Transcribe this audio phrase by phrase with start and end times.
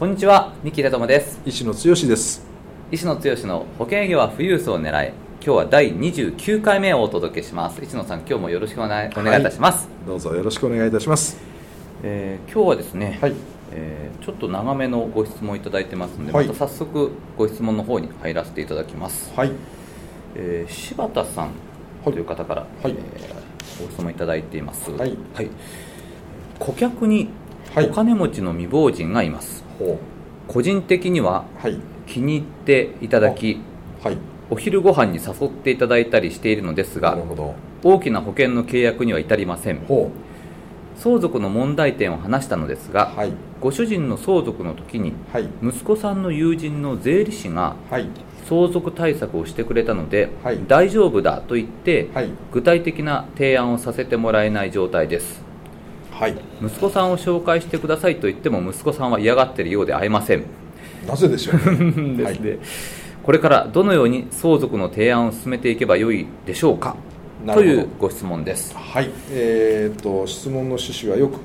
[0.00, 1.38] こんにちは三木智です。
[1.44, 2.42] 石野剛です。
[2.90, 7.84] 石野剛の保険営業は富裕層を狙い今日は第29回目をお届けします。
[7.84, 9.12] 石野さん今日もよろしくお願いい。
[9.12, 11.36] たします、はい、どうぞよろしくお願いいたします。
[12.02, 13.34] えー、今日はですね、はい、
[13.72, 19.52] えー、ちょっと長めのご質問いただいてますので、はい、また早速ご質問の方に入らせていただきます、はい。
[20.34, 21.50] えー、柴田さん
[22.04, 22.92] という方から、はい。
[22.92, 25.14] えー、ご質問いただいています、はい。
[25.34, 25.50] はい、
[26.58, 27.28] 顧客に
[27.76, 29.98] お金持ちの未亡人がいます、はい、
[30.48, 31.44] 個人的には
[32.06, 33.60] 気に入っていただき、
[34.02, 34.18] はい、
[34.50, 37.16] お昼ご飯に誘っていただいたりしているのですが
[37.82, 39.80] 大きな保険の契約には至りません。
[40.96, 48.06] 相続の問題点を話したのですが、はい、ご主人の相続の時に、はい、息子さんの友人の税理士が、はい、
[48.44, 50.28] 相続対策をしてくれたので、
[50.68, 52.10] 大丈夫だと言って、
[52.52, 55.42] 具体的な提案をさせてもらえない状態です、
[56.62, 60.44] 息子さんを紹介してくださいと言っても息子さんは嫌がっているようで会えません
[61.06, 61.54] なぜでしょう
[62.16, 62.58] ですね、
[63.22, 66.96] これからどのように相続の提案を進めていけばよいでしょうか？
[67.46, 68.76] というご質問です。
[68.76, 71.38] はい、えー、っと質問の趣旨はよく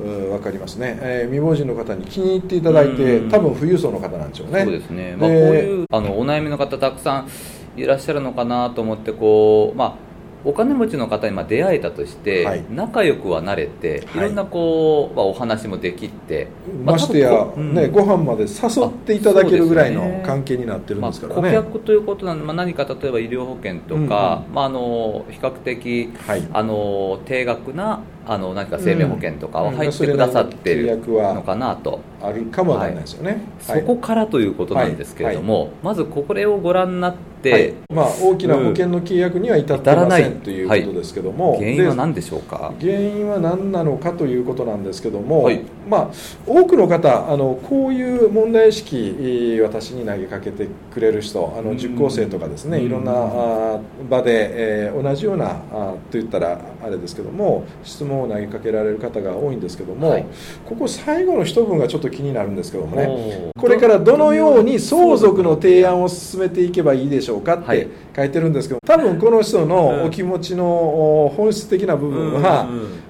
[0.00, 4.62] 分かりますね、えー、未亡人の方に気に入っていただいて、多分富裕層の方なんでしょうね。
[4.62, 5.16] そうですね。
[5.18, 7.28] まあ、こういうあのお悩みの方たくさん
[7.76, 10.09] いらっしゃるのかなと思ってこうまあ。
[10.44, 16.48] お金持ちの方にま出会えたとして、はい、仲良くはなれて、い、ろんなこう、まあ、お話もできて、
[16.84, 34.90] ましてや、うん、ね、ご飯まで誘っていただけるぐらいの関係になってるんですからね、まあ、顧客ということなので、まあ、何か例えば医療保険とか、うん、まあ、あの比較的、はい、あの定額なあの何か生命保険とかは入ってくださってるのかなと、あるかもわからないですよね、はい、そこからということなん。
[34.96, 44.80] ですけれども、まずこれをご覧になって、まあ、大きな保険の契約には至ってません、ということですけども、原因は何でしょうか原因は何なのかということなん。
[44.84, 45.50] ですけども、
[45.88, 46.10] まあ、
[46.46, 53.04] 多くの方あのこういう問題意識私に投げかけてくれる人あの受講生とかですね、いろん。
[53.04, 60.26] な場で、えー、同じようなあといったらあれですけども質問を投げかけられる方が多いんですけども、はい、
[60.64, 72.68] ここ最後の一文がちょっと気になるんですけどもねこれからどのように相続の提案を進めていけばいいでしょうかって書いてるんですけど多分この人のお気持ちの本質的な部分は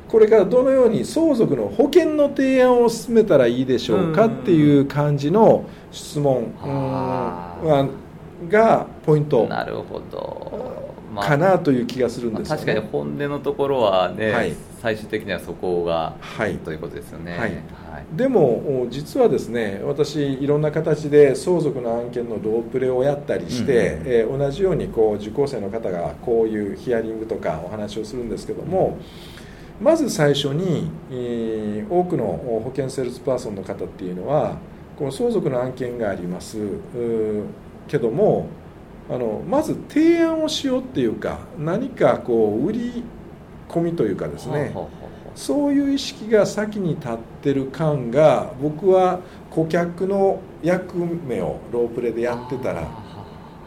[0.08, 6.52] これからどのように相続の保険の提案を進めたらいいでしょうかっていう感じの質問
[8.48, 10.69] がポイントなるほど
[11.20, 12.48] かなという気がするんです、ね。
[12.50, 17.52] まあ、確かに本音のところはね、はい、最終的にはそこが、はい、ということですよね、はい、
[18.16, 28.98] でも実はですね私いろんな形で相続の案件のロープレをやったりして、うん、えー、同じようにこう受講生の方がこういうヒアリングとかお話をするんですけども、
[29.78, 34.56] うん、まず最初に、えー、多くの保険セールスパーソンの方っていうのは
[34.96, 36.58] この相続の案件があります。
[37.88, 38.46] けども
[39.10, 43.02] あのまず提案をしようっていうか何かこう売り
[43.68, 44.74] 込みというかですね。
[45.34, 52.82] そういう意識が先に立ってる感が僕は顧客の役目をロープレでやってたら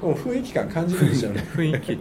[0.02, 1.46] 雰囲気感感じるんですよね。
[1.56, 1.98] 雰囲気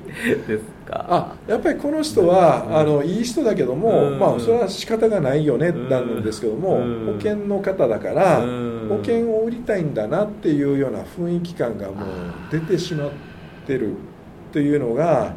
[0.47, 1.06] ですか。
[1.08, 8.41] あやっぱりこの人は、うん、あのいい人だけども、うん、まあそれは仕方がないよね、うん、なんですけども、保険の方だから、
[8.88, 11.97] 保険を売りたいんだなっていうような雰囲気感がもう
[12.50, 13.31] 出てしまって
[13.62, 13.95] ってる
[14.53, 15.34] というのが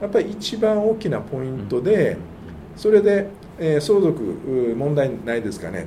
[0.00, 2.16] やっぱり一番大きなポイントで
[2.76, 4.22] それで、えー、相続
[4.76, 5.86] 問題ないですかね。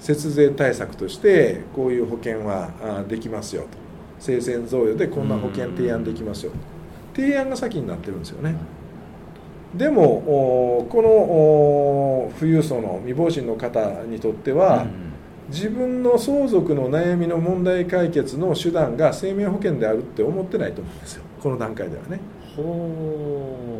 [0.00, 3.68] 節税対策としてこういう保険はできますよと。
[4.18, 6.52] 生前贈与でこんな保険提案できますよ
[7.12, 8.54] 提案が先になってるんですよね。
[9.74, 14.86] でもこの富裕層の未亡人の方にとっては、
[15.48, 21.22] 自分の相続の悩みの問題解決の手段が生命保険であるって思ってないと思うんですよ。
[21.42, 22.20] この段階ではね。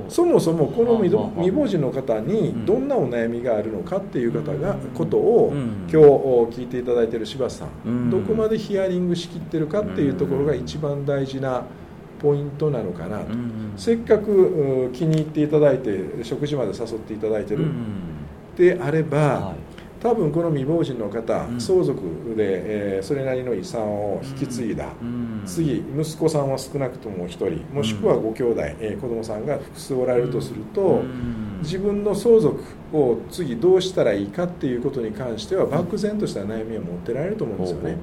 [0.08, 8.10] そもそもこの未亡人の方にどんなお悩みがあるのかっていう方がことを今日聞いていただいている柴田さん。
[8.10, 11.64] どこまでヒアリングしきってるかっていうところが一番大事な
[12.20, 13.26] ポイントなのかなと。
[13.76, 17.66] せっかく気に入っていただいて食事まで誘っていただいてる
[18.56, 19.54] であれば
[20.02, 22.02] 多分この未亡人の方、うん、相続
[22.36, 31.02] で、えー、それなりの遺産を引き継いだ、うん、次息子さんは少なくとも1人もしくはご兄弟、えー、子供さんが複数おられるとすると、
[31.60, 37.96] 自分の相続を次どうしたらいいかっていうことに関しては漠然とした悩みを持ってられると思うんですよね。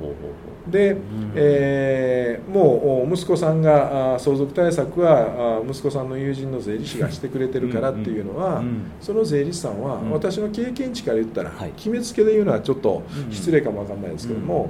[0.70, 0.98] で、
[1.36, 8.64] えー、もう息子さんが相続対策は息子さんの友人の税理士がしてくれてるからっていうのは、
[9.02, 14.70] その税理士さんは私の経験値から言ったら、決めつけで言うのはちょっと失礼かもわかんないですけども。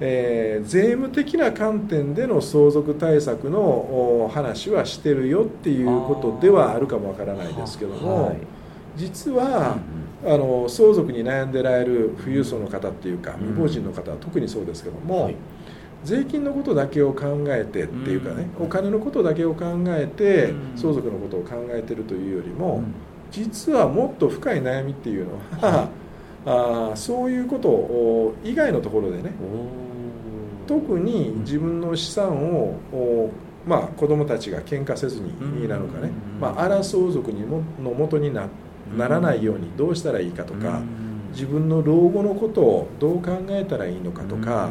[0.00, 8.36] えー、税務的な観点での相続対策の話はしてるよっていうことではあるかもわからないですけども、はい、
[8.96, 9.95] 実は、うん、
[10.26, 15.36] あの相続に悩んでられる富裕層の方っていうか未亡人の方は特にそうですけども、はい、
[16.04, 22.82] 税金のことだけを考えてっていうかね、お金のことだけを考えて相続のことを考えてるというよりも、
[23.30, 25.88] 実はもっと深い悩みっていうのは、
[26.92, 29.32] あそういうこと以外のところでね
[30.68, 33.30] 特に自分の資産を
[33.66, 38.46] まあ、子供たちが喧嘩せずになのかね、まあ、荒相続にもの元にな
[38.96, 40.82] ならないようにどうしたらいいかとか
[41.32, 44.70] 自分の老後のことをどう考えたらいいのかとか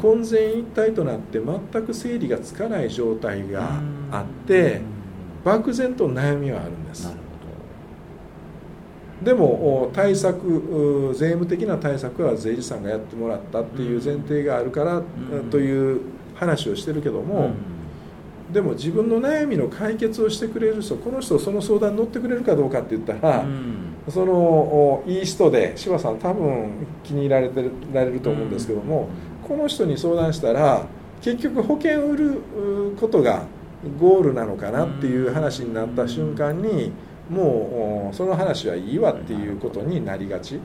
[0.00, 4.80] 混然一体となって全く整理がつかない状態があって
[5.44, 7.14] 漠然と悩みはあるんです。
[9.22, 15.02] でも対策税務的な対策は税理士さんがやってもらったっていう前提があるから
[15.50, 16.00] という
[16.34, 17.50] 話をしてるけども、
[18.52, 23.44] でも自分の悩みの解決をしてくれる人この人その相談に乗ってくれるかどうかって言ったら、
[24.08, 29.08] そのいい人で柴さん多分気に入られてられると思うんですけども、
[29.46, 30.86] この人に相談したら
[31.20, 32.42] 結局保険を売る
[32.98, 33.44] ことが
[33.98, 36.92] ゴールなのかなっていう話になった瞬間に。
[37.30, 40.58] もうその話はいいわっていうことになりがち。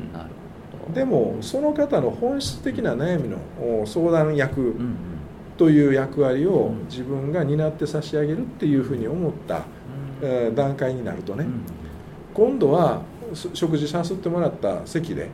[0.96, 4.76] でもその方の本質的な悩みの相談役
[5.58, 9.64] という役割を自分が担って差し上げるっていうふうに思った
[10.54, 11.46] 段階になるとね。
[12.34, 13.02] 今度は
[13.54, 15.30] 食事さすってもらった席で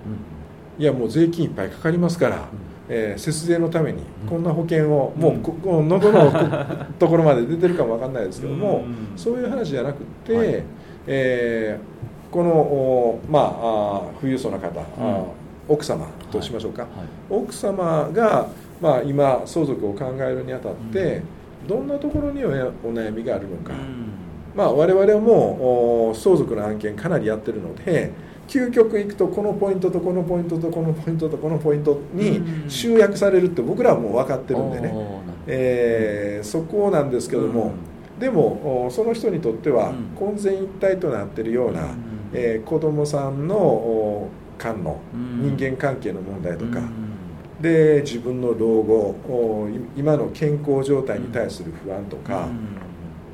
[0.77, 2.47] いやもう税金いっぱいかかりますから。
[2.93, 8.83] えー、節税のためにこんな保険を、もうここの喉のところまで出てるかも分かんないですけども、
[9.15, 10.63] そういう話じゃなくて、はい、
[11.07, 15.25] えー、この、まあ、富裕層の方、うん、
[15.69, 16.85] 奥様としましょうか、
[17.29, 18.49] 奥様が、
[18.81, 21.21] まあ、今相続を考えるにあたって、
[21.61, 24.11] うん、どんなところにお悩みがあるのか、うん、
[24.55, 28.11] まあ、我々も相続の案件かなりやってるので
[28.47, 34.93] 究極いくとこのポイントとこのポイントとこのポイントとこのポイントに集約されるって僕らはもう分かってるんでね、
[35.47, 37.71] えー、そこなんですけども、
[38.19, 41.95] でもその人にとっては混然一体となっているような、
[42.33, 44.27] えー、子どもさんの
[44.57, 46.81] 間の人間関係の問題とか、
[47.61, 52.47] で自分の老後今の健康状態に対する不安とか、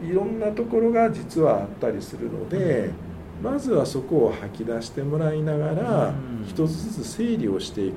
[0.03, 2.91] いろんなところが実はあったりするので、
[3.41, 6.13] まずはそこを吐き出してもらいながら、
[6.47, 7.95] 一つずつ整理をしていく、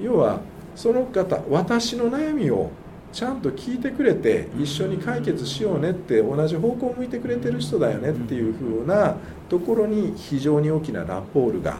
[0.00, 0.40] 要は
[0.74, 2.70] その方私の悩みを
[3.12, 9.16] ちゃんと聞いてくれて一緒に解決しようねって同じ方向を向いてくれてる人だよねっていう風な
[9.50, 11.76] ところに非常に大きなラポールが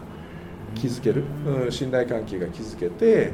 [0.75, 3.33] 築ける、うん、信頼関係が築けて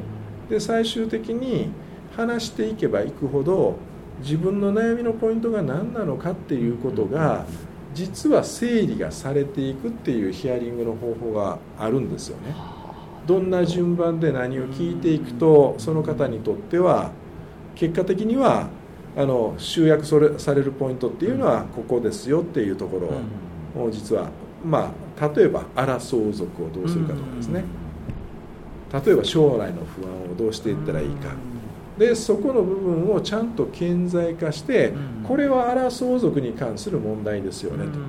[0.49, 1.69] で最終的に
[2.15, 3.77] 話していけばいくほど
[4.21, 7.45] 自分の悩みのポイントが何なのかっていうことが
[7.93, 12.53] 実は整理がされていくっていうヒアリングの方法があるんですよね。
[13.25, 17.11] どんな順番で何を聞いていくとその方にとっては
[17.75, 18.69] 結果的には
[19.15, 22.99] あの集約されるポイントっていうのはここですよっていうとこ
[23.75, 24.29] ろを実は
[24.65, 24.91] まあ
[25.35, 27.63] 例えば荒相続をどうするかとかですね。
[29.05, 31.33] 例えば将来の不安をどうしていったらいいか。
[31.97, 34.93] でそこの部分をちゃんと顕在化して
[35.27, 37.99] これは荒相続に関する問題ですよねと。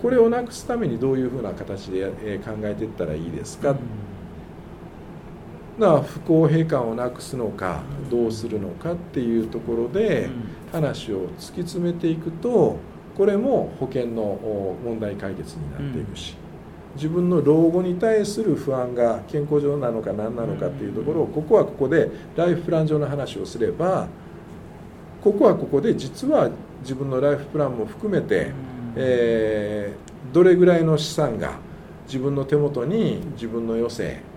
[0.00, 3.74] これをなくすためにどういうふうな形で考えていったらいいですか？
[5.78, 10.30] な不公平感をなくすのかどうするのかっていうところで
[10.72, 12.76] 話を突き詰めていくと
[13.16, 16.36] これも保険の問題解決になっていくし
[16.96, 24.08] 自分の老後に対する不安が健康上なのか何なのかっていうところをここはここでライフプラン上の話をすれば
[25.22, 26.50] ここはここで実は
[26.82, 28.52] 自分のライフプランも含めて、
[28.96, 31.58] えー、どれぐらいの資産が
[32.06, 34.30] 自分の手元に自分の余生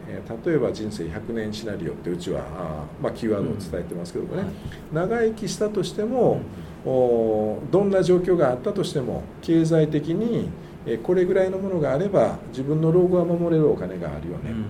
[0.45, 4.43] 例えば人生100年シナリオってうちはあ、まあ、キーワードを伝えてますけどもね、
[4.91, 6.41] 長生きしたとしても、
[6.85, 10.49] おどんな状況があったとしても経済的に
[10.85, 14.65] えこれぐらいのものがあれば自分の老後は守れるお金があるよね、うん、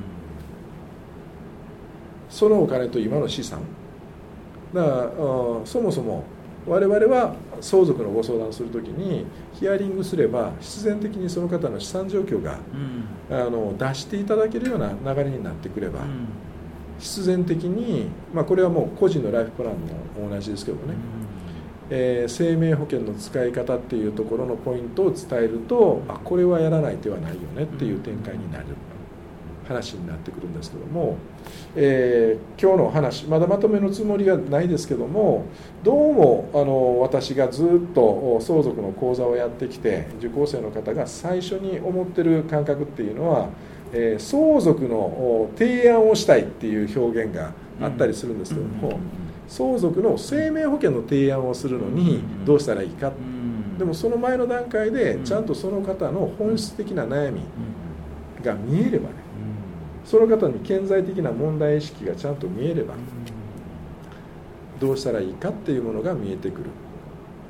[2.30, 3.62] そのお金と今の資産。
[4.74, 5.12] だから
[5.66, 6.24] そもそも
[6.66, 12.58] 我々は相続のご相談するときにヒアリングすれば必然的にその方の資産状況が、
[13.30, 16.28] うん、あの出していただけるような流れになってくれば、うん、
[17.00, 20.98] 必然的に、まあ、これはもう個人のライフプランも同じですけどね、うん、
[21.96, 28.66] えー、生命保険の使い方っていうところのポイントを伝えるとあこれはやらない手はないよねっていう展開になる。
[29.66, 31.16] 話になってくるんですけども、
[31.74, 35.46] えー、今日の話まだまとめのつもりはないですけども
[35.84, 43.50] どうもあの私がずっと相続の講座をやってきて受講生の方が最初に思ってる感覚っていうのは、
[43.94, 49.00] えー、相続の提案をしたいっていう表現があったりするんですけども、
[49.48, 53.12] 相続の生命保険の提案をするのにどうしたらいいか、
[53.78, 57.42] でもその前の段階でちゃんとその方の本質的な悩み
[58.44, 59.16] が見えればね。
[60.06, 62.94] その方に顕在的な問題意識がちゃんと見えれば
[64.80, 66.66] どうしたらいいかっていうものが見えてくる。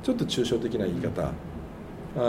[0.02, 1.32] ちょっと抽象的な言い方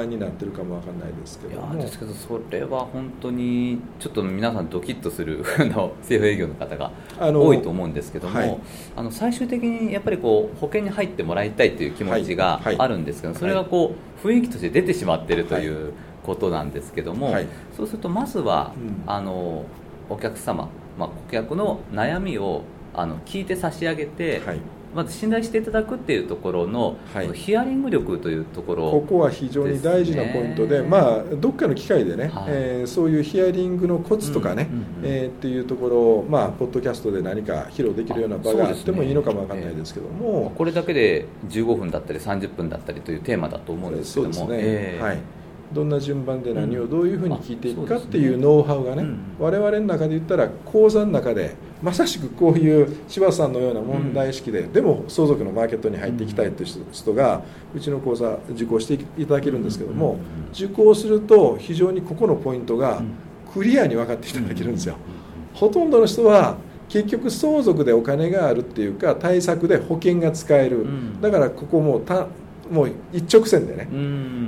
[0.07, 1.61] になってるかもわかんないですけど。
[1.61, 8.59] もですけどそれは本当にちょっと皆さんドキッとする政府営業の方が多いと思うんですけども、はい、
[8.95, 15.93] あの最終的にやっぱりこう保険に入ってもらいたいという気持ちがあるんですけど、それがこう雰囲気として出てしまっているという
[16.25, 19.65] ことなんですけども、はい、そうするとまずは、うん、あの
[20.09, 22.63] お客様、まあ、顧客の悩みを
[22.93, 24.59] あの聞いて差し上げて、はい、
[24.95, 44.33] まず信頼していただくっていうところの、はい、ヒアリング力というところ、ね、ここは非常に大事なポイントで、まあ、どっかの機会でね、はい、えー、そういうヒアリングのコツとかね、うんうんうん、えー、っていうところを、まあ、ポッドキャストで何か披露できるような場があってもいいのかもわかんないですけども、ねえー、これだけで15分だったり30分だったりというテーマだと思うんですけども。
[44.33, 45.17] そうですね、えー、はい
[45.75, 49.05] どんな順番で何をどういうふうに聞いていくかっていうノウハウがね、
[49.37, 57.43] 我々の中で言ったら講座の中でまさしくこういう柴田さんのような問題意識で、でも相続のマーケットに入っていきたいという人が
[57.75, 60.17] うちの講座受講していただけるんですけども、
[60.53, 63.03] 受講すると非常にここのポイントが
[63.53, 64.95] クリアに分かっていただけるんですよ。
[65.53, 70.85] ほとんどの人は結局相続でお金があるっていうか対策で保険が使える、
[71.19, 72.27] だからここもた
[72.71, 73.87] もう一直線でね、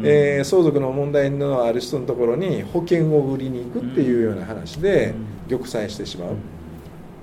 [0.03, 5.13] えー、相続の問題のある人のところに保険を売りに行くっていうような話で
[5.49, 6.35] 玉砕してしまう。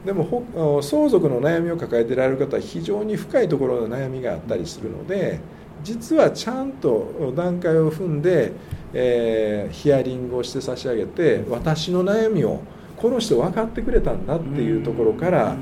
[0.04, 5.40] でも相続の悩みを抱えていられる方は非常に深いところの悩みがあったりするので
[5.82, 8.52] 実はちゃんと段階を踏んで、
[8.92, 12.60] えー、ヒアリングをして差し上げて私の悩みを
[12.96, 15.56] この人分かってくれたんだっていうところから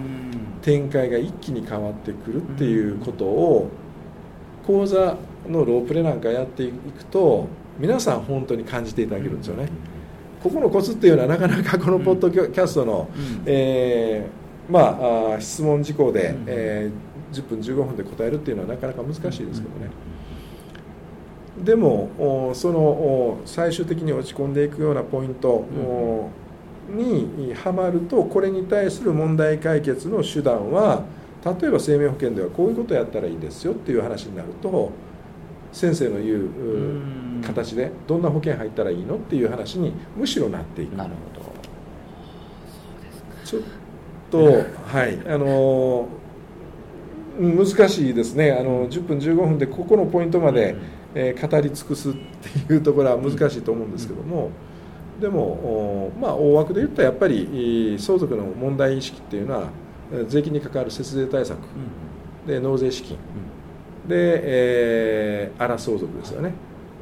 [0.61, 3.71] 展開が一気に変わってくるっていうことを
[4.67, 5.17] 講座
[5.49, 9.69] のロープレなんかやっていくと皆さん本当に感じていただけるんですよね。
[10.43, 13.09] ここのコツっていうのはなかなかこのポッドキャストの、
[13.47, 19.91] えー、まあ質問事項で、えー、10分15分で答えるっていうのはなかなか難しいですけどね。
[21.65, 25.65] でもその最終的に落ち込んでいくようなポイント
[26.89, 31.05] にはまるとこれに対する問題解決の手段は
[31.45, 34.93] 例えば生命保険ではこういうことをやったらいいですよっていう話になると
[35.73, 40.95] 先生の言う形でどんな保険入ったらいいのっていう話にむしろなっていく。
[40.95, 41.53] なるほど。
[43.45, 43.63] ちょっ
[44.31, 46.07] とはいあの
[47.39, 48.53] 難しいですね。
[48.53, 50.77] あの10分15分でここのポイントまで、
[51.15, 54.51] えー、語り尽くすっていうところは難しいと思うんですけども、
[55.21, 59.71] でもまあ大枠で言ったらやっぱり相続の問題意識っていうのは
[60.29, 61.59] 税金に関わる節税対策、
[62.47, 63.17] で納税資金、
[64.07, 66.53] で、えー、荒相続ですよね、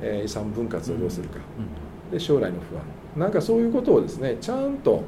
[0.03, 1.39] えー、遺産分割をどうするか、
[2.11, 2.83] で将来の不安。
[3.17, 5.03] なんかそういうことをですねちゃんと、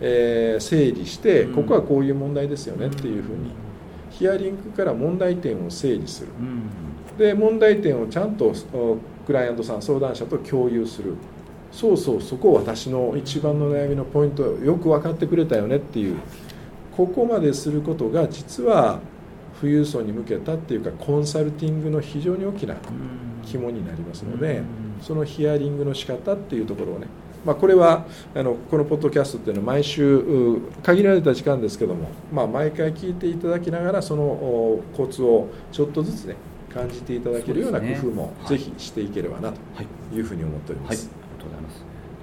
[0.00, 2.86] えー、整理して、ここはこういう問題ですよね。
[2.86, 3.50] っていうふうに、
[4.10, 6.28] ヒアリングから問題点を整理する、
[7.18, 8.54] で問題点をちゃんと
[9.26, 11.14] クライアントさん相談者と共有する。
[11.72, 16.16] そうそうそこ私の一番の悩みのポイントよく分かってくれたよねっていう
[16.96, 19.00] ここまですることが実は
[19.60, 22.76] 富裕層に向けたっていうかコンサルティングの非常に大きな
[23.44, 24.62] 肝になりますので
[25.00, 27.06] そのヒアリングの仕方っていうところをね
[27.44, 36.36] まあ、これはあのこのポッドキャストっていうのは毎週限られた時間ですけども、まあ、毎回聞いていただきながらそのコツをちょっとずつね
[36.72, 39.58] 感じていただけるような工夫もぜひしていければなと
[40.14, 41.08] いうふうに思っております。
[41.08, 41.19] はい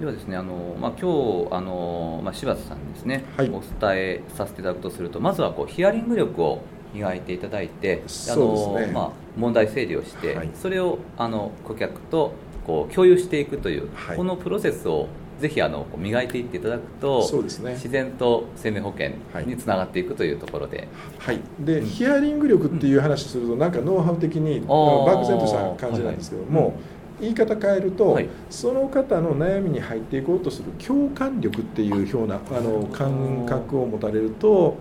[0.00, 6.62] ではですねあの、まあ、今日あの、まあ、柴田さんにですね、はい、お伝えさせていただくとするとまずはこうヒアリング力を
[6.94, 12.32] 磨いていただいて、あの、ね、まあ、問題整理をして、はい、それをあの顧客と
[12.66, 19.10] こう共有していくという、はい、このプロセスをぜひあの磨いていっていただくとそうです、ね、自然と生命保険
[19.46, 20.88] につながっていくというところで、
[21.18, 34.76] はい、で、うん、ヒアリング力っていう話すると、なんかノウハウ的に漠然とした感じなんですけども、はいはい言い方変えると、はい、その方の悩みに入っていこうとする共感力っていうようなあの感覚を持たれると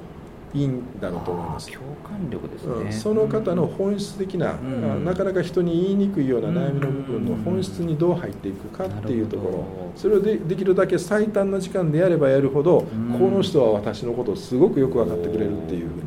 [0.54, 1.72] いいんだろうと思います。
[1.72, 9.66] 共感力ですね、うん、その方の本質的な、うん、なかなか人に言いにくいような悩みの部分の本質にどう入っていくかっていうところ。
[9.96, 16.02] それをでできるだけ最短な時間でやればやるほど、この人は私のことをすごくよく分かってくれるっていうふうに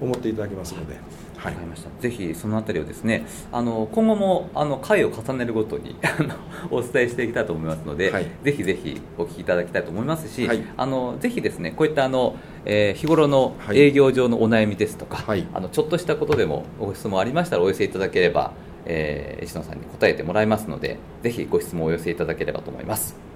[0.00, 1.21] 思っていただけますので。
[1.42, 1.90] はい、ました。
[2.00, 5.96] ぜひそのあたりをですねあの今後もあの回を重ねるごとに
[6.70, 18.52] お伝えしていきたいと思いますので、はい、ぜひぜひお聞きいただきたいと思いますし、はい、あのぜひですねこういったあの、えー、日頃の営業上のお悩みですとか、はい、あのちょっとしたことでもご質問ありましたらお寄せいただければ、
[18.84, 23.31] えー、石野さんに答えてもらいますのでぜひご質問をお寄せいただければと思います。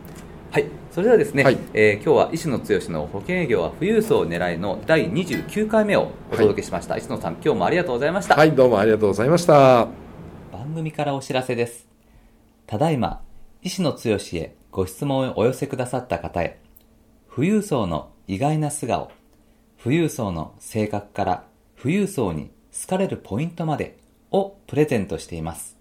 [0.57, 8.37] はい、それではですね、はい、えー、今日は石野剛の保険営業は富裕層を狙いの第29回目をお届けしました、はい、石野さん今日もありがとうございました。
[8.37, 9.87] はいどうもありがとうございました。
[10.51, 11.87] 番組からお知らせです。
[12.67, 13.21] ただいま
[13.61, 16.59] 石野剛へご質問をお寄せくださった方へ
[17.35, 19.11] 富裕層の意外な素顔
[19.85, 21.45] 富裕層の性格から
[21.79, 23.99] 富裕層に好かれるポイントまで
[24.31, 25.77] をプレゼントしています。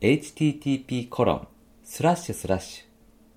[0.00, 1.48] http コロン
[1.84, 2.91] スラッシュスラッシュ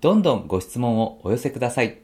[0.00, 1.98] どんどんご質問をお寄せください。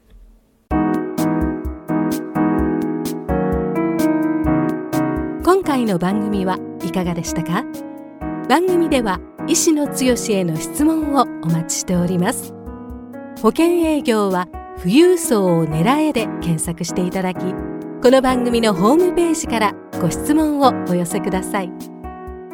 [5.45, 7.65] 今回の番組はいかがでしたか？
[8.49, 12.53] 番組では医師の強への質問をお待ちしております
[13.41, 17.41] 保険営業は富裕層を狙えで検索していただき
[18.03, 21.73] この番組のホームページからご質問をお寄せください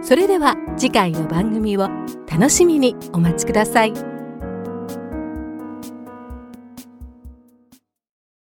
[0.03, 1.89] それでは次回の番組を
[2.31, 4.18] 楽しみにお待ちください。